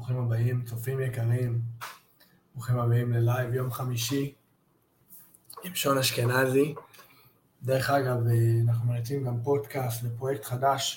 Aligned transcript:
ברוכים 0.00 0.18
הבאים, 0.18 0.62
צופים 0.64 1.00
יקרים, 1.00 1.60
ברוכים 2.54 2.78
הבאים 2.78 3.12
ללייב 3.12 3.54
יום 3.54 3.70
חמישי 3.70 4.34
עם 5.64 5.74
שון 5.74 5.98
אשכנזי. 5.98 6.74
דרך 7.62 7.90
אגב, 7.90 8.26
אה, 8.26 8.60
אנחנו 8.68 8.88
מריצים 8.88 9.24
גם 9.24 9.42
פודקאסט 9.42 10.02
לפרויקט 10.02 10.44
חדש, 10.44 10.96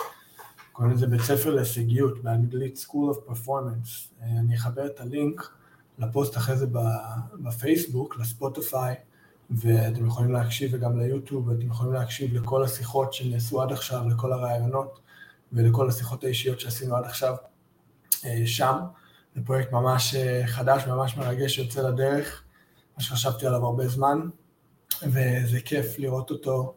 קוראים 0.71 0.93
לזה 0.93 1.07
בית 1.07 1.21
ספר 1.21 1.55
להישגיות, 1.55 2.23
באנגלית 2.23 2.85
School 2.87 3.15
of 3.15 3.31
Performance. 3.31 4.21
אה, 4.21 4.27
אני 4.39 4.55
אחבר 4.55 4.85
את 4.85 4.99
הלינק 4.99 5.51
לפוסט 5.99 6.37
אחרי 6.37 6.57
זה 6.57 6.65
בפייסבוק, 7.33 8.17
לספוטיפיי, 8.19 8.95
ואתם 9.49 10.07
יכולים 10.07 10.31
להקשיב 10.31 10.71
וגם 10.73 10.99
ליוטיוב, 10.99 11.47
ואתם 11.47 11.67
יכולים 11.67 11.93
להקשיב 11.93 12.33
לכל 12.33 12.63
השיחות 12.63 13.13
שנעשו 13.13 13.61
עד 13.61 13.71
עכשיו, 13.71 14.09
לכל 14.09 14.33
הרעיונות 14.33 14.99
ולכל 15.53 15.89
השיחות 15.89 16.23
האישיות 16.23 16.59
שעשינו 16.59 16.95
עד 16.95 17.05
עכשיו. 17.05 17.35
אה, 18.25 18.41
שם. 18.45 18.75
זה 19.35 19.41
פרויקט 19.45 19.71
ממש 19.71 20.15
אה, 20.15 20.41
חדש, 20.47 20.87
ממש 20.87 21.17
מרגש 21.17 21.55
שיוצא 21.55 21.81
לדרך, 21.89 22.43
מה 22.97 23.03
שחשבתי 23.03 23.47
עליו 23.47 23.65
הרבה 23.65 23.87
זמן, 23.87 24.19
וזה 25.03 25.59
כיף 25.65 25.99
לראות 25.99 26.31
אותו 26.31 26.75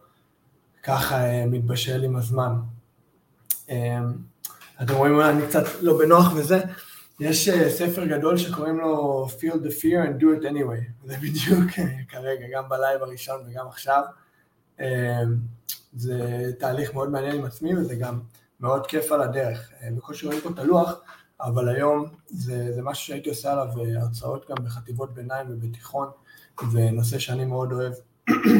ככה 0.82 1.24
אה, 1.24 1.46
מתבשל 1.46 2.04
עם 2.04 2.16
הזמן. 2.16 2.52
אתם 4.82 4.94
רואים, 4.94 5.20
אני 5.20 5.46
קצת 5.46 5.64
לא 5.80 5.98
בנוח 5.98 6.32
וזה, 6.36 6.60
יש 7.20 7.48
ספר 7.50 8.04
גדול 8.04 8.36
שקוראים 8.36 8.78
לו 8.78 9.26
Feel 9.40 9.54
the 9.54 9.82
fear 9.82 10.06
and 10.06 10.22
do 10.22 10.24
it 10.24 10.44
anyway, 10.44 11.06
זה 11.06 11.16
בדיוק 11.16 11.70
כרגע, 12.08 12.46
גם 12.52 12.68
בלייב 12.68 13.02
הראשון 13.02 13.40
וגם 13.46 13.66
עכשיו. 13.68 14.02
זה 15.96 16.50
תהליך 16.58 16.94
מאוד 16.94 17.10
מעניין 17.10 17.36
עם 17.36 17.44
עצמי 17.44 17.76
וזה 17.76 17.94
גם 17.94 18.20
מאוד 18.60 18.86
כיף 18.86 19.12
על 19.12 19.22
הדרך. 19.22 19.70
בקושי 19.96 20.26
רואים 20.26 20.40
פה 20.40 20.50
את 20.50 20.58
הלוח, 20.58 21.00
אבל 21.40 21.68
היום 21.68 22.06
זה, 22.26 22.72
זה 22.72 22.82
משהו 22.82 23.06
שהייתי 23.06 23.28
עושה 23.28 23.52
עליו 23.52 23.68
אה, 23.78 24.02
הרצאות 24.02 24.46
גם 24.50 24.64
בחטיבות 24.64 25.14
ביניים 25.14 25.46
ובתיכון, 25.50 26.08
ונושא 26.72 27.18
שאני 27.18 27.44
מאוד 27.44 27.72
אוהב, 27.72 27.92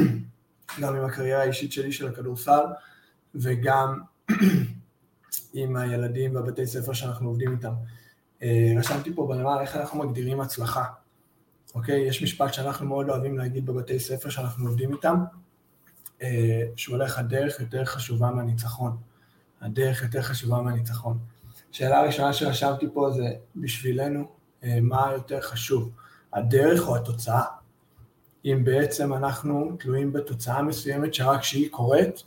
גם 0.80 0.96
עם 0.96 1.04
הקריירה 1.04 1.42
האישית 1.42 1.72
שלי 1.72 1.92
של 1.92 2.08
הכדורסל, 2.08 2.62
וגם 3.34 4.00
עם 5.54 5.76
הילדים 5.76 6.34
והבתי 6.34 6.66
ספר 6.66 6.92
שאנחנו 6.92 7.28
עובדים 7.28 7.52
איתם. 7.52 7.72
אה, 8.42 8.72
רשמתי 8.78 9.14
פה 9.14 9.26
בנאמר 9.28 9.60
איך 9.60 9.76
אנחנו 9.76 9.98
מגדירים 9.98 10.40
הצלחה, 10.40 10.84
אוקיי? 11.74 12.00
יש 12.00 12.22
משפט 12.22 12.54
שאנחנו 12.54 12.86
מאוד 12.86 13.08
אוהבים 13.08 13.38
להגיד 13.38 13.66
בבתי 13.66 13.98
ספר 13.98 14.28
שאנחנו 14.28 14.68
עובדים 14.68 14.92
איתם, 14.92 15.24
אה, 16.22 16.62
שהוא 16.76 16.96
הולך 16.96 17.18
הדרך 17.18 17.60
יותר 17.60 17.84
חשובה 17.84 18.30
מהניצחון. 18.30 18.96
הדרך 19.60 20.02
יותר 20.02 20.22
חשובה 20.22 20.60
מהניצחון. 20.60 21.18
השאלה 21.76 22.00
הראשונה 22.00 22.32
שרשמתי 22.32 22.86
פה 22.94 23.10
זה 23.10 23.28
בשבילנו, 23.56 24.28
אה, 24.64 24.78
מה 24.82 25.12
יותר 25.12 25.40
חשוב, 25.40 25.90
הדרך 26.32 26.88
או 26.88 26.96
התוצאה? 26.96 27.42
אם 28.44 28.64
בעצם 28.64 29.14
אנחנו 29.14 29.76
תלויים 29.78 30.12
בתוצאה 30.12 30.62
מסוימת 30.62 31.14
שרק 31.14 31.40
כשהיא 31.40 31.70
קורית, 31.70 32.22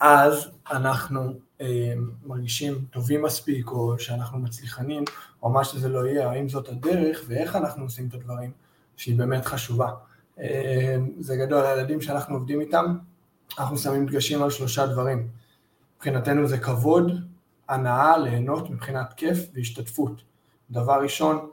אז 0.00 0.48
אנחנו 0.70 1.32
אה, 1.60 1.94
מרגישים 2.26 2.84
טובים 2.90 3.22
מספיק, 3.22 3.70
או 3.70 3.98
שאנחנו 3.98 4.38
מצליחנים, 4.38 5.04
או 5.42 5.50
מה 5.50 5.64
שזה 5.64 5.88
לא 5.88 6.06
יהיה, 6.06 6.30
האם 6.30 6.48
זאת 6.48 6.68
הדרך, 6.68 7.24
ואיך 7.26 7.56
אנחנו 7.56 7.84
עושים 7.84 8.08
את 8.08 8.14
הדברים, 8.14 8.50
שהיא 8.96 9.18
באמת 9.18 9.44
חשובה. 9.46 9.88
אה, 10.40 10.96
זה 11.20 11.36
גדול, 11.36 11.66
הילדים 11.66 12.00
שאנחנו 12.00 12.34
עובדים 12.34 12.60
איתם, 12.60 12.96
אנחנו 13.58 13.78
שמים 13.78 14.06
דגשים 14.06 14.42
על 14.42 14.50
שלושה 14.50 14.86
דברים. 14.86 15.28
מבחינתנו 15.96 16.48
זה 16.48 16.58
כבוד, 16.58 17.29
הנאה, 17.70 18.18
ליהנות 18.18 18.70
מבחינת 18.70 19.12
כיף 19.12 19.38
והשתתפות. 19.54 20.22
דבר 20.70 21.02
ראשון, 21.02 21.50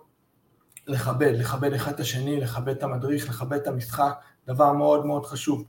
לכבד, 0.88 1.32
לכבד 1.36 1.74
אחד 1.74 1.94
את 1.94 2.00
השני, 2.00 2.40
לכבד 2.40 2.78
את 2.78 2.84
המדריך, 2.84 3.30
לכבד 3.30 3.58
את 3.58 3.68
המשחק, 3.68 4.14
דבר 4.48 4.72
מאוד 4.72 5.06
מאוד 5.06 5.26
חשוב. 5.26 5.64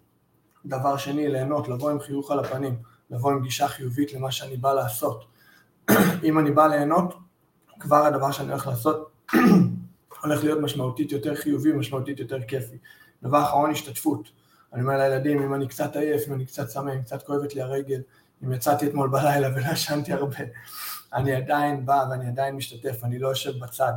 דבר 0.66 0.96
שני, 0.96 1.28
ליהנות, 1.28 1.68
לבוא 1.68 1.90
עם 1.90 2.00
חיוך 2.00 2.30
על 2.30 2.38
הפנים, 2.38 2.76
לבוא 3.10 3.32
עם 3.32 3.42
גישה 3.42 3.68
חיובית 3.68 4.12
למה 4.12 4.30
שאני 4.30 4.56
בא 4.56 4.72
לעשות. 4.72 5.24
אם 6.24 6.38
אני 6.38 6.50
בא 6.50 6.66
ליהנות, 6.66 7.14
כבר 7.80 8.06
הדבר 8.06 8.30
שאני 8.30 8.48
הולך 8.48 8.66
לעשות 8.66 9.10
הולך 10.22 10.44
להיות 10.44 10.58
משמעותית 10.60 11.12
יותר 11.12 11.34
חיובי, 11.34 11.72
משמעותית 11.72 12.20
יותר 12.20 12.42
כיפי. 12.42 12.76
דבר 13.22 13.42
אחרון, 13.42 13.70
השתתפות. 13.70 14.28
אני 14.72 14.82
אומר 14.82 14.98
לילדים, 14.98 15.42
אם 15.42 15.54
אני 15.54 15.68
קצת 15.68 15.96
עייף, 15.96 16.28
אם 16.28 16.34
אני 16.34 16.46
קצת 16.46 16.66
צמא, 16.66 16.90
אם 16.90 17.02
קצת 17.02 17.22
כואבת 17.22 17.54
לי 17.54 17.62
הרגל, 17.62 18.00
אם 18.44 18.52
יצאתי 18.52 18.86
אתמול 18.86 19.08
בלילה 19.08 19.48
ולא 19.48 19.72
ישנתי 19.72 20.12
הרבה, 20.12 20.36
אני 21.14 21.34
עדיין 21.34 21.86
בא 21.86 22.04
ואני 22.10 22.28
עדיין 22.28 22.56
משתתף, 22.56 23.04
אני 23.04 23.18
לא 23.18 23.28
יושב 23.28 23.58
בצד, 23.64 23.92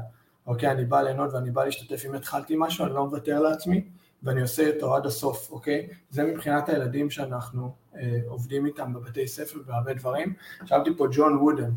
אוקיי? 0.48 0.72
אני 0.72 0.86
בא 0.86 1.02
ליהנות 1.02 1.34
ואני 1.34 1.52
בא 1.52 1.64
להשתתף, 1.64 2.06
אם 2.06 2.16
התחלתי 2.16 2.56
משהו, 2.58 2.86
אני 2.86 2.94
לא 2.94 3.06
מוותר 3.06 3.40
לעצמי, 3.40 3.84
ואני 4.24 4.42
עושה 4.42 4.70
אותו 4.74 4.96
עד 4.96 5.06
הסוף, 5.06 5.52
אוקיי? 5.52 5.88
זה 6.10 6.24
מבחינת 6.24 6.70
הילדים 6.70 7.10
שאנחנו 7.10 7.72
אה, 7.96 8.20
עובדים 8.28 8.66
איתם 8.66 8.94
בבתי 8.94 9.28
ספר 9.28 9.60
והרבה 9.66 9.94
דברים. 9.94 10.34
שאלתי 10.66 10.90
פה 10.98 11.08
ג'ון 11.12 11.38
וודן, 11.38 11.72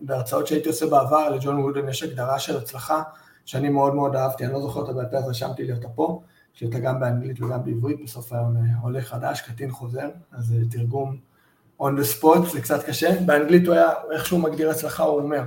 בהרצאות 0.00 0.46
שהייתי 0.46 0.68
עושה 0.68 0.86
בעבר, 0.86 1.30
לג'ון 1.30 1.58
וודן 1.58 1.88
יש 1.88 2.02
הגדרה 2.02 2.38
של 2.38 2.56
הצלחה 2.56 3.02
שאני 3.44 3.68
מאוד 3.68 3.94
מאוד 3.94 4.16
אהבתי, 4.16 4.44
אני 4.44 4.52
לא 4.52 4.60
זוכר 4.60 4.80
אותה 4.80 4.92
בעל 4.92 5.06
פה, 5.10 5.16
אז 5.16 5.28
רשמתי 5.28 5.64
לי 5.64 5.72
אותה 5.72 5.88
פה, 5.88 6.22
אותה 6.66 6.78
גם 6.78 7.00
באנגלית 7.00 7.42
וגם 7.42 7.64
בעברית, 7.64 8.04
בסוף 8.04 8.32
היום 8.32 8.56
אה, 8.56 8.62
עולה 8.82 9.02
חדש, 9.02 9.40
קטין 9.40 9.70
חוזר, 9.70 10.08
אז 10.32 10.52
אה, 10.52 10.58
תרגום 10.70 11.16
on 11.82 11.92
the 12.00 12.20
spot, 12.20 12.52
זה 12.52 12.60
קצת 12.60 12.84
קשה, 12.84 13.20
באנגלית 13.26 13.66
הוא 13.66 13.74
היה, 13.74 13.88
איך 14.12 14.26
שהוא 14.26 14.40
מגדיר 14.40 14.70
הצלחה, 14.70 15.02
הוא 15.02 15.20
אומר, 15.20 15.44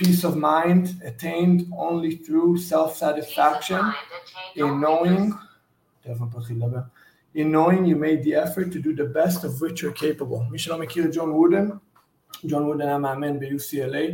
peace 0.00 0.24
of 0.24 0.34
mind 0.34 0.86
attained 1.10 1.60
only 1.72 2.12
through 2.24 2.56
self-satisfaction 2.56 3.82
in 4.56 4.80
knowing, 4.80 5.34
in 7.34 7.50
knowing 7.52 7.84
you 7.84 7.96
made 7.96 8.22
the 8.22 8.34
effort 8.34 8.72
to 8.72 8.78
do 8.86 8.94
the 8.94 9.08
best 9.18 9.44
of 9.44 9.60
which 9.60 9.82
you're 9.82 9.92
capable. 9.92 10.50
מי 10.50 10.58
שלא 10.58 10.78
מכיר 10.78 11.06
ג'ון 11.12 11.30
וודן, 11.30 11.68
ג'ון 12.48 12.62
וודן 12.62 12.88
היה 12.88 12.98
מאמן 12.98 13.40
ב-UCLA, 13.40 14.06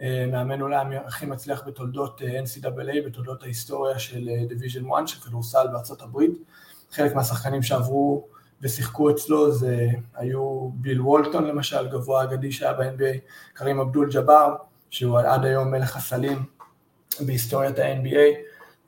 מאמן 0.00 0.60
אולי 0.60 0.76
הכי 1.06 1.26
מצליח 1.26 1.62
בתולדות 1.66 2.22
אה, 2.22 2.40
NCAA, 2.40 3.06
בתולדות 3.06 3.42
ההיסטוריה 3.42 3.98
של 3.98 4.28
Division 4.50 4.92
אה, 4.92 4.98
1 4.98 5.08
של 5.08 5.20
כדורסל 5.20 5.66
בארצות 5.72 6.02
הברית. 6.02 6.32
חלק 6.90 7.14
מהשחקנים 7.14 7.62
שעברו 7.62 8.26
ושיחקו 8.62 9.10
אצלו 9.10 9.52
זה 9.52 9.88
היו 10.14 10.70
ביל 10.74 11.00
וולטון 11.00 11.44
למשל, 11.44 11.88
גבוה 11.88 12.24
אגדי 12.24 12.52
שהיה 12.52 12.72
ב-NBA, 12.72 13.18
קרים 13.54 13.80
אבדול 13.80 14.10
ג'אבר, 14.10 14.54
שהוא 14.90 15.18
עד 15.18 15.44
היום 15.44 15.70
מלך 15.70 15.96
הסלים 15.96 16.44
בהיסטוריית 17.20 17.78
ה-NBA, 17.78 18.36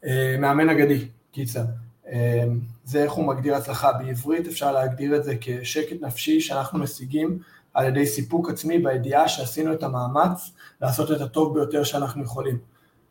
אה, 0.04 0.36
מאמן 0.38 0.68
אגדי, 0.68 1.08
קיצר. 1.32 1.64
אה, 2.08 2.44
זה 2.84 3.02
איך 3.02 3.12
הוא 3.12 3.26
מגדיר 3.26 3.54
הצלחה. 3.54 3.92
בעברית 3.92 4.46
אפשר 4.46 4.72
להגדיר 4.72 5.16
את 5.16 5.24
זה 5.24 5.34
כשקט 5.40 6.02
נפשי 6.02 6.40
שאנחנו 6.40 6.78
משיגים 6.78 7.38
על 7.76 7.84
ידי 7.86 8.06
סיפוק 8.06 8.50
עצמי 8.50 8.78
בידיעה 8.78 9.28
שעשינו 9.28 9.72
את 9.72 9.82
המאמץ 9.82 10.50
לעשות 10.80 11.10
את 11.10 11.20
הטוב 11.20 11.54
ביותר 11.54 11.84
שאנחנו 11.84 12.22
יכולים. 12.22 12.58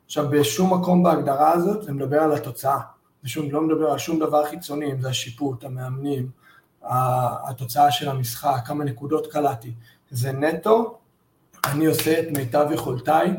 עכשיו, 0.05 0.29
בשום 0.29 0.73
מקום 0.73 1.03
בהגדרה 1.03 1.51
הזאת 1.51 1.83
זה 1.83 1.91
מדבר 1.91 2.19
על 2.19 2.31
התוצאה. 2.31 2.79
זה 3.23 3.41
לא 3.51 3.61
מדבר 3.61 3.91
על 3.91 3.97
שום 3.97 4.19
דבר 4.19 4.45
חיצוני, 4.45 4.91
אם 4.91 5.01
זה 5.01 5.09
השיפוט, 5.09 5.63
המאמנים, 5.63 6.29
התוצאה 6.83 7.91
של 7.91 8.09
המשחק, 8.09 8.61
כמה 8.65 8.83
נקודות 8.83 9.27
קלעתי. 9.27 9.73
זה 10.11 10.31
נטו, 10.31 10.97
אני 11.65 11.85
עושה 11.85 12.19
את 12.19 12.37
מיטב 12.37 12.67
יכולתיי 12.73 13.33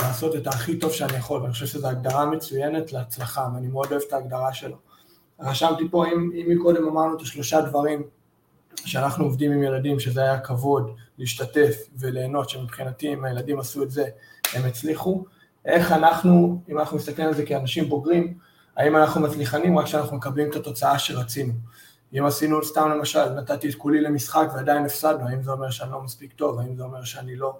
לעשות 0.00 0.36
את 0.36 0.46
הכי 0.46 0.78
טוב 0.78 0.92
שאני 0.92 1.16
יכול, 1.16 1.40
ואני 1.40 1.52
חושב 1.52 1.66
שזו 1.66 1.88
הגדרה 1.88 2.26
מצוינת 2.26 2.92
להצלחה, 2.92 3.48
ואני 3.54 3.68
מאוד 3.68 3.86
אוהב 3.90 4.02
את 4.08 4.12
ההגדרה 4.12 4.52
שלו. 4.52 4.76
רשמתי 5.40 5.88
פה, 5.90 6.06
אם, 6.06 6.30
אם 6.34 6.46
מקודם 6.48 6.88
אמרנו 6.88 7.16
את 7.16 7.20
השלושה 7.20 7.60
דברים 7.60 8.02
שאנחנו 8.76 9.24
עובדים 9.24 9.52
עם 9.52 9.62
ילדים, 9.62 10.00
שזה 10.00 10.22
היה 10.22 10.40
כבוד, 10.40 10.96
להשתתף 11.18 11.76
וליהנות, 11.98 12.48
שמבחינתי 12.48 13.12
אם 13.12 13.24
הילדים 13.24 13.58
עשו 13.58 13.82
את 13.82 13.90
זה, 13.90 14.04
הם 14.54 14.64
הצליחו, 14.64 15.24
איך 15.64 15.92
אנחנו, 15.92 16.62
אם 16.68 16.78
אנחנו 16.78 16.96
מסתכלים 16.96 17.28
על 17.28 17.34
זה 17.34 17.46
כאנשים 17.46 17.88
בוגרים, 17.88 18.38
האם 18.76 18.96
אנחנו 18.96 19.20
מצליחנים 19.20 19.78
רק 19.78 19.84
כשאנחנו 19.84 20.16
מקבלים 20.16 20.50
את 20.50 20.56
התוצאה 20.56 20.98
שרצינו. 20.98 21.52
אם 22.18 22.24
עשינו 22.24 22.64
סתם 22.64 22.90
למשל, 22.90 23.32
נתתי 23.32 23.68
את 23.68 23.74
כולי 23.74 24.00
למשחק 24.00 24.48
ועדיין 24.54 24.84
הפסדנו, 24.84 25.28
האם 25.28 25.42
זה 25.42 25.50
אומר 25.50 25.70
שאני 25.70 25.92
לא 25.92 26.00
מספיק 26.00 26.32
טוב, 26.32 26.58
האם 26.58 26.76
זה 26.76 26.82
אומר 26.82 27.04
שאני 27.04 27.36
לא 27.36 27.58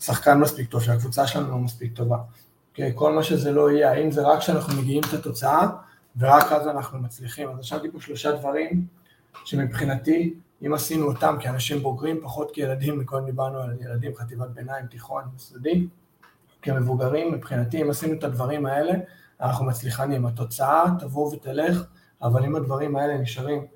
שחקן 0.00 0.38
מספיק 0.38 0.70
טוב, 0.70 0.82
שהקבוצה 0.82 1.26
שלנו 1.26 1.50
לא 1.50 1.58
מספיק 1.58 1.96
טובה. 1.96 2.16
אוקיי, 2.16 2.70
אוקיי? 2.70 2.92
כל 2.94 3.12
מה 3.12 3.22
שזה 3.22 3.52
לא 3.52 3.70
יהיה, 3.70 3.92
האם 3.92 4.10
זה 4.10 4.22
רק 4.22 4.38
כשאנחנו 4.38 4.82
מגיעים 4.82 5.02
את 5.08 5.14
התוצאה, 5.14 5.66
ורק 6.18 6.52
אז 6.52 6.68
אנחנו 6.68 6.98
מצליחים. 6.98 7.48
אז 7.50 7.58
רשמתי 7.58 7.90
פה 7.90 8.00
שלושה 8.00 8.32
דברים 8.32 8.86
שמבחינתי, 9.44 10.34
אם 10.66 10.74
עשינו 10.74 11.06
אותם 11.06 11.36
כאנשים 11.40 11.78
בוגרים, 11.78 12.20
פחות 12.22 12.50
כילדים, 12.50 12.98
מקודם 12.98 13.26
דיברנו 13.26 13.58
על 13.58 13.76
ילדים, 13.80 14.12
חטיבת 14.16 14.48
ביניים, 14.48 14.86
תיכון, 14.86 15.22
יסודי, 15.36 15.86
כמבוגרים, 16.62 17.32
מבחינתי, 17.32 17.82
אם 17.82 17.90
עשינו 17.90 18.12
את 18.12 18.24
הדברים 18.24 18.66
האלה, 18.66 18.92
אנחנו 19.40 19.64
מצליחנים. 19.64 20.26
התוצאה 20.26 20.84
תבוא 20.98 21.34
ותלך, 21.34 21.82
אבל 22.22 22.44
אם 22.44 22.56
הדברים 22.56 22.96
האלה 22.96 23.18
נשארים 23.18 23.66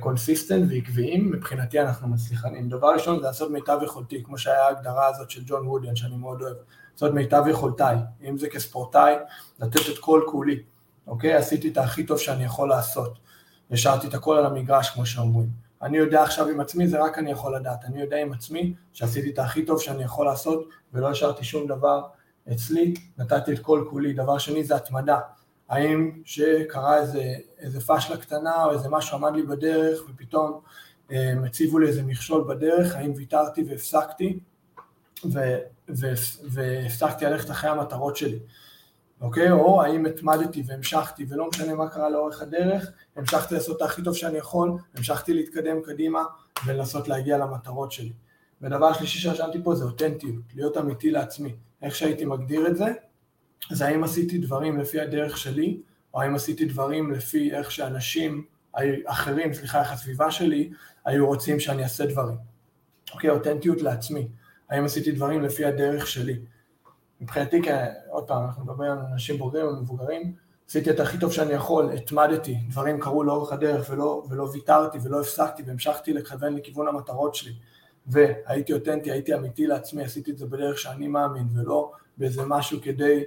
consistent 0.00 0.70
אה, 0.70 0.74
ועקביים, 0.74 1.32
מבחינתי 1.32 1.80
אנחנו 1.80 2.08
מצליחנים. 2.08 2.68
דבר 2.68 2.88
ראשון 2.88 3.20
זה 3.20 3.26
לעשות 3.26 3.50
מיטב 3.50 3.78
יכולתי, 3.84 4.24
כמו 4.24 4.38
שהיה 4.38 4.66
ההגדרה 4.66 5.06
הזאת 5.06 5.30
של 5.30 5.42
ג'ון 5.46 5.66
וודן, 5.66 5.96
שאני 5.96 6.16
מאוד 6.16 6.42
אוהב, 6.42 6.56
לעשות 6.92 7.14
מיטב 7.14 7.42
יכולתיי, 7.50 7.96
אם 8.28 8.38
זה 8.38 8.48
כספורטאי, 8.48 9.14
לתת 9.60 9.80
את 9.92 9.98
כל 10.00 10.22
כולי, 10.26 10.62
אוקיי? 11.06 11.34
עשיתי 11.34 11.68
את 11.68 11.78
הכי 11.78 12.06
טוב 12.06 12.18
שאני 12.18 12.44
יכול 12.44 12.68
לעשות, 12.68 13.18
השארתי 13.70 14.06
את 14.06 14.14
הכל 14.14 14.36
על 14.36 14.46
המגרש, 14.46 14.90
כמו 14.90 15.06
שאומרים. 15.06 15.48
אני 15.82 15.96
יודע 15.96 16.22
עכשיו 16.22 16.48
עם 16.48 16.60
עצמי, 16.60 16.88
זה 16.88 17.02
רק 17.02 17.18
אני 17.18 17.30
יכול 17.30 17.56
לדעת, 17.56 17.84
אני 17.84 18.00
יודע 18.00 18.16
עם 18.16 18.32
עצמי 18.32 18.74
שעשיתי 18.92 19.30
את 19.30 19.38
הכי 19.38 19.64
טוב 19.64 19.80
שאני 19.80 20.02
יכול 20.02 20.26
לעשות, 20.26 20.68
ולא 20.92 21.10
השארתי 21.10 21.44
שום 21.44 21.66
דבר 21.66 22.02
אצלי, 22.52 22.94
נתתי 23.18 23.52
את 23.52 23.58
כל 23.58 23.84
כולי. 23.90 24.12
דבר 24.12 24.38
שני 24.38 24.64
זה 24.64 24.76
התמדה. 24.76 25.18
האם 25.68 26.22
שקרה 26.24 26.98
איזה, 26.98 27.34
איזה 27.58 27.80
פשלה 27.80 28.16
קטנה 28.16 28.64
או 28.64 28.72
איזה 28.72 28.88
משהו 28.88 29.16
עמד 29.16 29.36
לי 29.36 29.42
בדרך 29.42 30.00
ופתאום 30.08 30.60
אה, 31.12 31.32
הציבו 31.46 31.78
לי 31.78 31.88
איזה 31.88 32.02
מכשול 32.02 32.44
בדרך, 32.48 32.96
האם 32.96 33.12
ויתרתי 33.16 33.64
והפסקתי 33.68 34.38
והפסקתי 36.48 37.24
ללכת 37.24 37.50
אחרי 37.50 37.70
המטרות 37.70 38.16
שלי, 38.16 38.38
אוקיי? 39.20 39.50
או 39.50 39.82
האם 39.82 40.06
התמדתי 40.06 40.62
והמשכתי 40.66 41.26
ולא 41.28 41.48
משנה 41.48 41.74
מה 41.74 41.88
קרה 41.88 42.10
לאורך 42.10 42.42
הדרך, 42.42 42.92
המשכתי 43.16 43.54
לעשות 43.54 43.76
את 43.76 43.82
הכי 43.82 44.02
טוב 44.02 44.14
שאני 44.14 44.38
יכול, 44.38 44.72
המשכתי 44.94 45.34
להתקדם 45.34 45.82
קדימה 45.82 46.22
ולנסות 46.66 47.08
להגיע 47.08 47.38
למטרות 47.38 47.92
שלי. 47.92 48.12
ודבר 48.62 48.92
שלישי 48.92 49.18
שרשמתי 49.18 49.58
פה 49.64 49.74
זה 49.74 49.84
אותנטיות, 49.84 50.42
להיות 50.54 50.76
אמיתי 50.76 51.10
לעצמי. 51.10 51.54
איך 51.82 51.94
שהייתי 51.94 52.24
מגדיר 52.24 52.66
את 52.66 52.76
זה, 52.76 52.86
זה 53.70 53.86
האם 53.86 54.04
עשיתי 54.04 54.38
דברים 54.38 54.80
לפי 54.80 55.00
הדרך 55.00 55.38
שלי, 55.38 55.80
או 56.14 56.22
האם 56.22 56.34
עשיתי 56.34 56.64
דברים 56.64 57.12
לפי 57.12 57.54
איך 57.54 57.70
שאנשים 57.70 58.44
אחרים, 59.04 59.54
סליחה, 59.54 59.80
איך 59.80 59.92
הסביבה 59.92 60.30
שלי, 60.30 60.70
היו 61.04 61.26
רוצים 61.26 61.60
שאני 61.60 61.82
אעשה 61.82 62.06
דברים. 62.06 62.36
אוקיי, 63.14 63.30
אותנטיות 63.30 63.82
לעצמי. 63.82 64.28
האם 64.70 64.84
עשיתי 64.84 65.12
דברים 65.12 65.42
לפי 65.42 65.64
הדרך 65.64 66.06
שלי. 66.06 66.40
מבחינתי, 67.20 67.62
עוד 68.18 68.28
פעם, 68.28 68.44
אנחנו 68.44 68.64
מדברים 68.64 68.92
על 68.92 68.98
אנשים 69.12 69.38
בוגרים 69.38 69.66
או 69.66 69.72
מבוגרים, 69.72 70.32
עשיתי 70.68 70.90
את 70.90 71.00
הכי 71.00 71.18
טוב 71.18 71.32
שאני 71.32 71.52
יכול, 71.52 71.92
התמדתי, 71.92 72.58
דברים 72.68 73.00
קרו 73.00 73.24
לאורך 73.24 73.52
הדרך 73.52 73.90
ולא, 73.90 74.24
ולא 74.30 74.42
ויתרתי 74.52 74.98
ולא 75.02 75.20
הפסקתי 75.20 75.62
והמשכתי 75.66 76.12
לכוון 76.12 76.56
לכיוון 76.56 76.88
המטרות 76.88 77.34
שלי. 77.34 77.52
והייתי 78.06 78.72
אותנטי, 78.72 79.10
הייתי 79.10 79.34
אמיתי 79.34 79.66
לעצמי, 79.66 80.04
עשיתי 80.04 80.30
את 80.30 80.38
זה 80.38 80.46
בדרך 80.46 80.78
שאני 80.78 81.08
מאמין 81.08 81.48
ולא 81.54 81.92
באיזה 82.16 82.42
משהו 82.46 82.78
כדי 82.82 83.24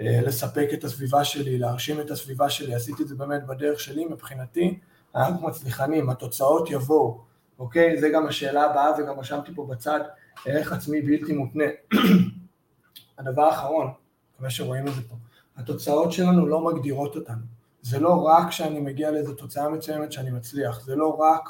אה, 0.00 0.20
לספק 0.22 0.68
את 0.74 0.84
הסביבה 0.84 1.24
שלי, 1.24 1.58
להרשים 1.58 2.00
את 2.00 2.10
הסביבה 2.10 2.50
שלי, 2.50 2.74
עשיתי 2.74 3.02
את 3.02 3.08
זה 3.08 3.14
באמת 3.14 3.46
בדרך 3.46 3.80
שלי, 3.80 4.04
מבחינתי, 4.04 4.78
אנחנו 5.14 5.48
מצליחנים, 5.48 6.10
התוצאות 6.10 6.70
יבואו, 6.70 7.20
אוקיי? 7.58 8.00
זה 8.00 8.08
גם 8.08 8.26
השאלה 8.26 8.64
הבאה 8.64 8.90
וגם 8.98 9.20
רשמתי 9.20 9.54
פה 9.54 9.66
בצד, 9.70 10.00
ערך 10.46 10.72
עצמי 10.72 11.02
בלתי 11.02 11.32
מותנה. 11.32 11.64
הדבר 13.18 13.42
האחרון, 13.42 13.92
מקווה 14.40 14.50
שרואים 14.50 14.88
את 14.88 14.94
זה 14.94 15.00
פה, 15.08 15.14
התוצאות 15.56 16.12
שלנו 16.12 16.46
לא 16.46 16.60
מגדירות 16.60 17.16
אותנו. 17.16 17.42
זה 17.82 17.98
לא 17.98 18.22
רק 18.26 18.50
שאני 18.50 18.80
מגיע 18.80 19.10
לאיזו 19.10 19.34
תוצאה 19.34 19.68
מצוינת 19.68 20.12
שאני 20.12 20.30
מצליח, 20.30 20.80
זה 20.84 20.96
לא 20.96 21.16
רק 21.20 21.48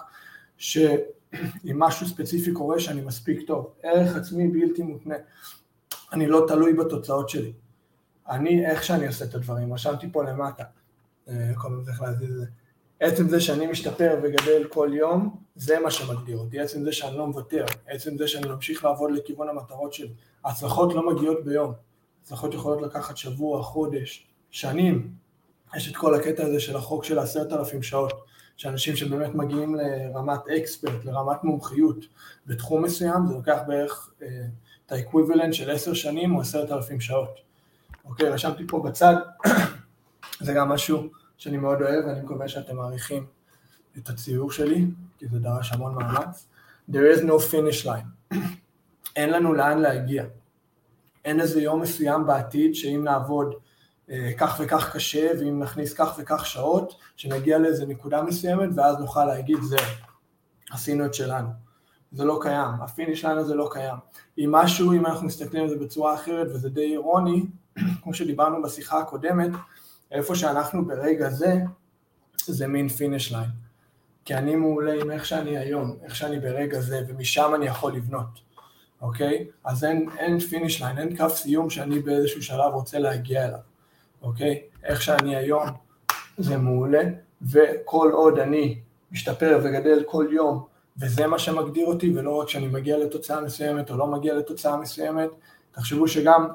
שאם 0.56 1.78
משהו 1.78 2.06
ספציפי 2.06 2.52
קורה 2.52 2.80
שאני 2.80 3.00
מספיק 3.00 3.46
טוב, 3.46 3.72
ערך 3.82 4.16
עצמי 4.16 4.48
בלתי 4.48 4.82
מותנה. 4.82 5.14
אני 6.12 6.26
לא 6.26 6.44
תלוי 6.48 6.72
בתוצאות 6.72 7.28
שלי. 7.28 7.52
אני, 8.28 8.66
איך 8.66 8.84
שאני 8.84 9.06
עושה 9.06 9.24
את 9.24 9.34
הדברים, 9.34 9.74
רשמתי 9.74 10.12
פה 10.12 10.24
למטה, 10.24 10.64
אה, 11.28 11.52
כל 11.54 11.68
הזמן 11.68 11.84
צריך 11.84 12.02
להזיז 12.02 12.30
את 12.30 12.38
זה. 12.38 12.46
עצם 13.00 13.28
זה 13.28 13.40
שאני 13.40 13.66
משתפר 13.66 14.18
וגדל 14.22 14.64
כל 14.68 14.90
יום, 14.92 15.36
זה 15.56 15.80
מה 15.80 15.90
שמגדיר 15.90 16.38
אותי, 16.38 16.60
עצם 16.60 16.84
זה 16.84 16.92
שאני 16.92 17.16
לא 17.16 17.26
מוותר, 17.26 17.64
עצם 17.86 18.18
זה 18.18 18.28
שאני 18.28 18.48
ממשיך 18.48 18.84
לעבוד 18.84 19.10
לכיוון 19.10 19.48
המטרות 19.48 19.92
שלי. 19.92 20.12
ההצלחות 20.44 20.94
לא 20.94 21.14
מגיעות 21.14 21.44
ביום, 21.44 21.72
הצלחות 22.22 22.54
יכולות 22.54 22.82
לקחת 22.82 23.16
שבוע, 23.16 23.62
חודש, 23.62 24.26
שנים. 24.50 25.12
יש 25.76 25.90
את 25.90 25.96
כל 25.96 26.14
הקטע 26.14 26.42
הזה 26.42 26.60
של 26.60 26.76
החוק 26.76 27.04
של 27.04 27.18
עשרת 27.18 27.52
אלפים 27.52 27.82
שעות, 27.82 28.12
שאנשים 28.56 28.96
שבאמת 28.96 29.34
מגיעים 29.34 29.74
לרמת 29.74 30.40
אקספרט, 30.56 31.04
לרמת 31.04 31.44
מומחיות 31.44 32.04
בתחום 32.46 32.84
מסוים, 32.84 33.26
זה 33.26 33.34
לוקח 33.34 33.58
בערך 33.66 34.10
אה, 34.22 34.28
את 34.86 34.92
האקוויבלנט 34.92 35.54
של 35.54 35.70
עשר 35.70 35.94
שנים 35.94 36.34
או 36.34 36.40
עשרת 36.40 36.72
אלפים 36.72 37.00
שעות. 37.00 37.38
אוקיי, 38.04 38.28
רשמתי 38.28 38.62
פה 38.68 38.82
בצד, 38.82 39.14
זה 40.40 40.52
גם 40.52 40.68
משהו 40.68 41.08
שאני 41.38 41.56
מאוד 41.56 41.82
אוהב, 41.82 42.04
ואני 42.06 42.20
מקווה 42.20 42.48
שאתם 42.48 42.76
מעריכים 42.76 43.26
את 43.98 44.08
הציור 44.08 44.50
שלי, 44.50 44.86
כי 45.18 45.26
זה 45.28 45.38
דרש 45.38 45.72
המון 45.72 45.94
מאמץ. 45.94 46.46
There 46.90 47.16
is 47.16 47.20
no 47.20 47.52
finish 47.52 47.86
line. 47.86 48.34
אין 49.16 49.30
לנו 49.30 49.54
לאן 49.54 49.78
להגיע. 49.78 50.24
אין 51.24 51.40
איזה 51.40 51.62
יום 51.62 51.80
מסוים 51.80 52.26
בעתיד 52.26 52.74
שאם 52.74 53.04
נעבוד 53.04 53.54
אה, 54.10 54.30
כך 54.38 54.60
וכך 54.60 54.92
קשה, 54.96 55.30
ואם 55.38 55.62
נכניס 55.62 55.92
כך 55.94 56.14
וכך 56.18 56.46
שעות, 56.46 56.94
שנגיע 57.16 57.58
לאיזה 57.58 57.86
נקודה 57.86 58.22
מסוימת, 58.22 58.68
ואז 58.74 58.98
נוכל 58.98 59.24
להגיד, 59.24 59.58
זהו, 59.62 59.86
עשינו 60.70 61.06
את 61.06 61.14
שלנו. 61.14 61.48
זה 62.12 62.24
לא 62.24 62.38
קיים, 62.42 62.68
ה 62.80 62.86
finish 62.86 63.24
line 63.24 63.38
הזה 63.38 63.54
לא 63.54 63.68
קיים. 63.72 63.94
אם 64.38 64.52
משהו, 64.52 64.92
אם 64.92 65.06
אנחנו 65.06 65.26
מסתכלים 65.26 65.62
על 65.62 65.68
זה 65.68 65.76
בצורה 65.76 66.14
אחרת, 66.14 66.46
וזה 66.46 66.70
די 66.70 66.92
אירוני, 66.92 67.46
כמו 68.02 68.14
שדיברנו 68.14 68.62
בשיחה 68.62 68.98
הקודמת, 68.98 69.50
איפה 70.10 70.34
שאנחנו 70.34 70.84
ברגע 70.84 71.30
זה, 71.30 71.54
זה 72.46 72.66
מין 72.66 72.88
finish 72.88 73.32
line. 73.32 73.50
כי 74.24 74.34
אני 74.34 74.56
מעולה 74.56 74.92
עם 75.00 75.10
איך 75.10 75.26
שאני 75.26 75.58
היום, 75.58 75.96
איך 76.02 76.16
שאני 76.16 76.40
ברגע 76.40 76.80
זה, 76.80 77.00
ומשם 77.08 77.52
אני 77.54 77.66
יכול 77.66 77.92
לבנות, 77.92 78.40
אוקיי? 79.00 79.46
אז 79.64 79.84
אין, 79.84 80.08
אין 80.18 80.38
finish 80.38 80.82
line, 80.82 80.98
אין 80.98 81.16
קו 81.16 81.30
סיום 81.30 81.70
שאני 81.70 82.00
באיזשהו 82.00 82.42
שלב 82.42 82.72
רוצה 82.74 82.98
להגיע 82.98 83.44
אליו, 83.44 83.58
אוקיי? 84.22 84.62
איך 84.84 85.02
שאני 85.02 85.36
היום 85.36 85.68
זה 86.38 86.56
מעולה, 86.56 87.02
וכל 87.42 88.10
עוד 88.12 88.38
אני 88.38 88.78
משתפר 89.12 89.60
וגדל 89.62 90.02
כל 90.06 90.26
יום, 90.30 90.64
וזה 91.00 91.26
מה 91.26 91.38
שמגדיר 91.38 91.86
אותי, 91.86 92.12
ולא 92.16 92.40
רק 92.40 92.48
שאני 92.48 92.66
מגיע 92.66 92.98
לתוצאה 92.98 93.40
מסוימת 93.40 93.90
או 93.90 93.96
לא 93.96 94.06
מגיע 94.06 94.34
לתוצאה 94.34 94.76
מסוימת, 94.76 95.28
תחשבו 95.72 96.08
שגם 96.08 96.48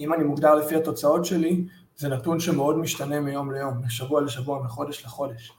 אם 0.00 0.14
אני 0.14 0.24
מוגדר 0.24 0.54
לפי 0.54 0.76
התוצאות 0.76 1.24
שלי, 1.24 1.64
זה 1.96 2.08
נתון 2.08 2.40
שמאוד 2.40 2.78
משתנה 2.78 3.20
מיום 3.20 3.52
ליום, 3.52 3.74
משבוע 3.86 4.20
לשבוע, 4.20 4.62
מחודש 4.62 5.04
לחודש. 5.04 5.52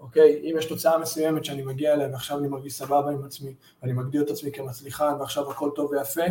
אוקיי? 0.00 0.40
אם 0.50 0.54
יש 0.58 0.64
תוצאה 0.64 0.98
מסוימת 0.98 1.44
שאני 1.44 1.62
מגיע 1.62 1.94
אליה 1.94 2.08
ועכשיו 2.12 2.38
אני 2.38 2.48
מרגיש 2.48 2.72
סבבה 2.72 3.10
עם 3.10 3.24
עצמי, 3.24 3.54
ואני 3.82 3.92
מגדיר 3.92 4.22
את 4.22 4.30
עצמי 4.30 4.52
כמצליחן 4.52 5.14
ועכשיו 5.20 5.50
הכל 5.50 5.70
טוב 5.74 5.90
ויפה, 5.90 6.24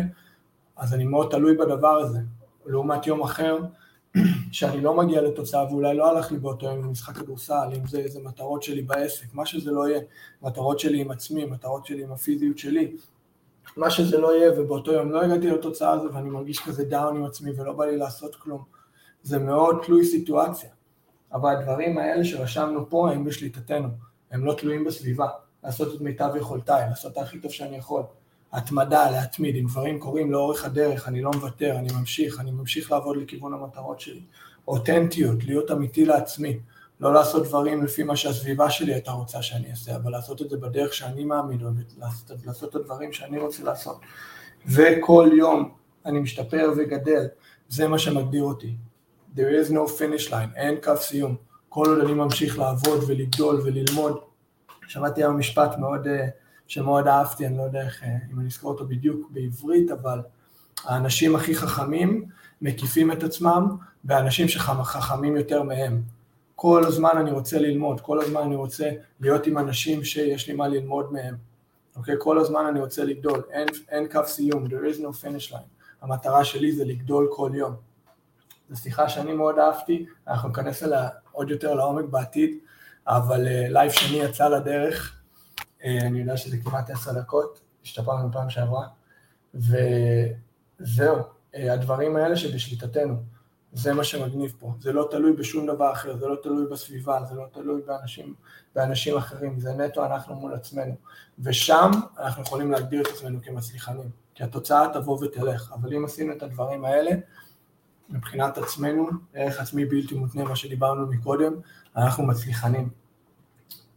אז 0.76 0.94
אני 0.94 1.04
מאוד 1.04 1.30
תלוי 1.30 1.56
בדבר 1.56 1.98
הזה. 1.98 2.18
לעומת 2.66 3.06
יום 3.06 3.22
אחר, 3.22 3.58
שאני 4.52 4.80
לא 4.80 4.94
מגיע 4.94 5.22
לתוצאה 5.22 5.64
ואולי 5.64 5.96
לא 5.96 6.10
הלך 6.10 6.32
לי 6.32 6.38
באותו 6.38 6.66
יום 6.66 6.82
במשחק 6.82 7.16
כדורסל, 7.16 7.68
אם 7.76 7.86
זה 7.86 7.98
איזה 7.98 8.20
מטרות 8.22 8.62
שלי 8.62 8.82
בעסק, 8.82 9.34
מה 9.34 9.46
שזה 9.46 9.70
לא 9.70 9.88
יהיה, 9.88 10.00
מטרות 10.42 10.78
שלי 10.78 11.00
עם 11.00 11.10
עצמי, 11.10 11.44
מטרות 11.44 11.86
שלי 11.86 12.02
עם 12.02 12.12
הפיזיות 12.12 12.58
שלי, 12.58 12.96
מה 13.76 13.90
שזה 13.90 14.18
לא 14.18 14.36
יהיה, 14.36 14.60
ובאותו 14.60 14.92
יום 14.92 15.10
לא 15.10 15.22
הגעתי 15.22 15.50
לתוצאה 15.50 15.90
הזו 15.90 16.08
ואני 16.14 16.30
מרגיש 16.30 16.60
כזה 16.60 16.84
דאון 16.84 17.16
עם 17.16 17.24
עצמי 17.24 17.50
ולא 17.56 17.72
בא 17.72 17.84
לי 17.84 17.96
לעשות 17.96 18.36
כלום. 18.36 18.64
זה 19.22 19.38
מאוד 19.38 19.82
תלוי 19.86 20.04
סיטואציה. 20.04 20.70
אבל 21.32 21.56
הדברים 21.56 21.98
האלה 21.98 22.24
שרשמנו 22.24 22.90
פה 22.90 23.10
הם 23.10 23.24
בשליטתנו, 23.24 23.88
הם 24.30 24.44
לא 24.44 24.54
תלויים 24.54 24.84
בסביבה. 24.84 25.28
לעשות 25.64 25.94
את 25.94 26.00
מיטב 26.00 26.30
יכולתיי, 26.36 26.88
לעשות 26.88 27.12
את 27.12 27.18
הכי 27.18 27.38
טוב 27.38 27.52
שאני 27.52 27.76
יכול. 27.76 28.02
התמדה, 28.52 29.10
להתמיד, 29.10 29.56
אם 29.56 29.66
דברים 29.66 29.98
קורים 29.98 30.32
לאורך 30.32 30.64
הדרך, 30.64 31.08
אני 31.08 31.22
לא 31.22 31.30
מוותר, 31.30 31.76
אני 31.76 31.88
ממשיך, 31.98 32.40
אני 32.40 32.50
ממשיך 32.50 32.92
לעבוד 32.92 33.16
לכיוון 33.16 33.54
המטרות 33.54 34.00
שלי. 34.00 34.22
אותנטיות, 34.68 35.44
להיות 35.44 35.70
אמיתי 35.70 36.04
לעצמי, 36.04 36.60
לא 37.00 37.14
לעשות 37.14 37.46
דברים 37.46 37.84
לפי 37.84 38.02
מה 38.02 38.16
שהסביבה 38.16 38.70
שלי 38.70 38.92
הייתה 38.92 39.10
רוצה 39.10 39.42
שאני 39.42 39.70
אעשה, 39.70 39.96
אבל 39.96 40.12
לעשות 40.12 40.42
את 40.42 40.50
זה 40.50 40.56
בדרך 40.56 40.94
שאני 40.94 41.24
מאמין, 41.24 41.60
לעשות, 41.98 42.30
לעשות 42.46 42.70
את 42.70 42.74
הדברים 42.74 43.12
שאני 43.12 43.38
רוצה 43.38 43.62
לעשות. 43.62 44.00
וכל 44.66 45.30
יום 45.38 45.74
אני 46.06 46.18
משתפר 46.18 46.72
וגדל, 46.76 47.26
זה 47.68 47.88
מה 47.88 47.98
שמגדיר 47.98 48.42
אותי. 48.42 48.74
There 49.36 49.50
is 49.62 49.70
no 49.70 49.86
finish 49.98 50.30
line, 50.30 50.56
אין 50.56 50.74
קו 50.82 50.96
סיום. 50.96 51.36
כל 51.68 51.86
עוד 51.86 51.98
אני 51.98 52.14
ממשיך 52.14 52.58
לעבוד 52.58 53.04
ולגדול 53.06 53.60
וללמוד. 53.64 54.20
שמעתי 54.86 55.22
היום 55.22 55.38
משפט 55.38 55.78
מאוד, 55.78 56.06
אה, 56.06 56.28
שמאוד 56.66 57.06
אהבתי, 57.06 57.46
אני 57.46 57.58
לא 57.58 57.62
יודע 57.62 57.82
איך, 57.82 58.02
אה, 58.02 58.16
אם 58.32 58.40
אני 58.40 58.48
אזכור 58.48 58.70
אותו 58.72 58.86
בדיוק 58.86 59.30
בעברית, 59.30 59.90
אבל 59.90 60.20
האנשים 60.84 61.36
הכי 61.36 61.54
חכמים 61.54 62.24
מקיפים 62.62 63.12
את 63.12 63.22
עצמם 63.22 63.76
באנשים 64.04 64.48
שחכמים 64.48 65.36
יותר 65.36 65.62
מהם. 65.62 66.02
כל 66.54 66.84
הזמן 66.84 67.10
אני 67.16 67.30
רוצה 67.30 67.58
ללמוד, 67.58 68.00
כל 68.00 68.20
הזמן 68.20 68.40
אני 68.40 68.56
רוצה 68.56 68.90
להיות 69.20 69.46
עם 69.46 69.58
אנשים 69.58 70.04
שיש 70.04 70.48
לי 70.48 70.54
מה 70.54 70.68
ללמוד 70.68 71.12
מהם. 71.12 71.34
אוקיי? 71.96 72.14
כל 72.18 72.38
הזמן 72.38 72.66
אני 72.66 72.80
רוצה 72.80 73.04
לגדול, 73.04 73.42
אין, 73.50 73.68
אין 73.88 74.08
קו 74.08 74.20
סיום, 74.26 74.66
there 74.66 74.94
is 74.94 75.00
no 75.00 75.24
finish 75.24 75.52
line. 75.52 75.68
המטרה 76.02 76.44
שלי 76.44 76.72
זה 76.72 76.84
לגדול 76.84 77.28
כל 77.32 77.50
יום. 77.54 77.89
זו 78.70 78.82
שיחה 78.82 79.08
שאני 79.08 79.32
מאוד 79.32 79.58
אהבתי, 79.58 80.06
אנחנו 80.28 80.48
ניכנס 80.48 80.82
אליה 80.82 81.08
עוד 81.32 81.50
יותר 81.50 81.74
לעומק 81.74 82.04
בעתיד, 82.04 82.50
אבל 83.06 83.40
live 83.46 83.92
שני 83.92 84.16
יצא 84.16 84.48
לדרך, 84.48 85.20
אני 85.84 86.20
יודע 86.20 86.36
שזה 86.36 86.56
כמעט 86.64 86.90
עשר 86.90 87.12
דקות, 87.12 87.60
השתפרנו 87.84 88.32
פעם 88.32 88.50
שעברה, 88.50 88.86
וזהו, 89.54 91.16
הדברים 91.54 92.16
האלה 92.16 92.36
שבשליטתנו. 92.36 93.16
זה 93.72 93.94
מה 93.94 94.04
שמגניב 94.04 94.54
פה, 94.58 94.72
זה 94.80 94.92
לא 94.92 95.08
תלוי 95.10 95.32
בשום 95.32 95.66
דבר 95.66 95.92
אחר, 95.92 96.16
זה 96.16 96.26
לא 96.26 96.36
תלוי 96.42 96.66
בסביבה, 96.66 97.20
זה 97.28 97.34
לא 97.34 97.44
תלוי 97.52 97.82
באנשים, 97.86 98.34
באנשים 98.74 99.16
אחרים, 99.16 99.60
זה 99.60 99.72
נטו 99.72 100.06
אנחנו 100.06 100.34
מול 100.34 100.54
עצמנו. 100.54 100.94
ושם 101.38 101.90
אנחנו 102.18 102.42
יכולים 102.42 102.70
להגדיר 102.70 103.02
את 103.02 103.06
עצמנו 103.06 103.38
כמצליחנים, 103.42 104.10
כי 104.34 104.44
התוצאה 104.44 104.86
תבוא 104.92 105.24
ותלך, 105.24 105.72
אבל 105.72 105.94
אם 105.94 106.04
עשינו 106.04 106.32
את 106.32 106.42
הדברים 106.42 106.84
האלה, 106.84 107.10
מבחינת 108.10 108.58
עצמנו, 108.58 109.08
ערך 109.34 109.60
עצמי 109.60 109.84
בלתי 109.84 110.14
מותנה, 110.14 110.44
מה 110.44 110.56
שדיברנו 110.56 111.06
מקודם, 111.06 111.52
אנחנו 111.96 112.26
מצליחנים. 112.26 112.88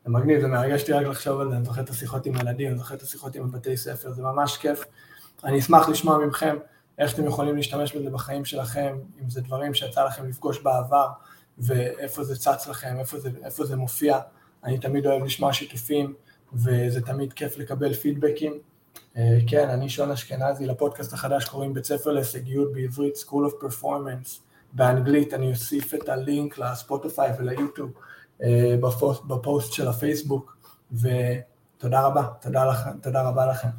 זה 0.05 0.11
מגניב, 0.11 0.41
זה 0.41 0.47
מרגש 0.47 0.81
אותי 0.81 0.91
רק 0.93 1.05
לחשוב 1.05 1.39
על 1.39 1.49
זה, 1.49 1.55
אני 1.55 1.65
זוכר 1.65 1.81
את 1.81 1.89
השיחות 1.89 2.25
עם 2.25 2.35
ילדים, 2.35 2.69
אני 2.69 2.77
זוכר 2.77 2.95
את 2.95 3.01
השיחות 3.01 3.35
עם 3.35 3.51
בתי 3.51 3.77
ספר, 3.77 4.11
זה 4.11 4.21
ממש 4.23 4.57
כיף. 4.57 4.83
אני 5.43 5.59
אשמח 5.59 5.89
לשמוע 5.89 6.25
מכם 6.25 6.57
איך 6.97 7.13
אתם 7.13 7.25
יכולים 7.25 7.55
להשתמש 7.55 7.95
בזה 7.95 8.09
בחיים 8.09 8.45
שלכם, 8.45 8.97
אם 9.21 9.29
זה 9.29 9.41
דברים 9.41 9.73
שיצא 9.73 10.05
לכם 10.05 10.27
לפגוש 10.27 10.59
בעבר, 10.59 11.07
ואיפה 11.57 12.23
זה 12.23 12.35
צץ 12.35 12.67
לכם, 12.67 12.95
איפה 12.99 13.19
זה, 13.19 13.29
איפה 13.43 13.65
זה 13.65 13.75
מופיע. 13.75 14.19
אני 14.63 14.79
תמיד 14.79 15.05
אוהב 15.05 15.23
לשמוע 15.23 15.53
שיתופים, 15.53 16.13
וזה 16.53 17.01
תמיד 17.01 17.33
כיף 17.33 17.57
לקבל 17.57 17.93
פידבקים. 17.93 18.53
אה, 19.17 19.37
כן, 19.47 19.69
אני 19.69 19.89
שון 19.89 20.11
אשכנזי, 20.11 20.65
לפודקאסט 20.65 21.13
החדש 21.13 21.45
קוראים 21.45 21.73
בית 21.73 21.85
ספר 21.85 22.11
להישגיות 22.11 22.73
בעברית, 22.73 23.15
School 23.15 23.49
of 23.49 23.63
Performance, 23.63 24.39
באנגלית, 24.73 25.33
אני 25.33 25.51
אוסיף 25.51 25.93
את 25.93 26.09
הלינק 26.09 26.57
לספוטיפיי 26.57 27.31
וליוטיוב 27.39 27.91
אה, 28.43 28.75
בפוסט, 29.27 29.73
של 29.73 29.87
הפייסבוק, 29.87 30.57
ותודה 30.91 32.01
רבה, 32.01 32.27
תודה, 32.41 32.65
לכם, 32.65 32.89
תודה 33.01 33.21
רבה 33.21 33.45
לכם. 33.45 33.69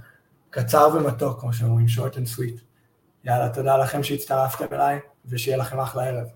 קצר 0.50 0.88
ומתוק, 0.94 1.40
כמו 1.40 1.52
שאומרים, 1.52 1.86
short 1.86 2.14
and 2.14 2.38
sweet. 2.38 2.60
יאללה, 3.24 3.48
תודה 3.54 3.76
לכם 3.76 4.02
שהצטרפתם 4.02 4.64
אליי, 4.72 4.98
ושיהיה 5.26 5.56
לכם 5.56 5.80
אחלה 5.80 6.04
ערב. 6.04 6.26